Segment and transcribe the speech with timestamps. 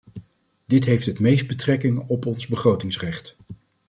[0.65, 3.37] Dit heeft het meest betrekking op ons begrotingsrecht.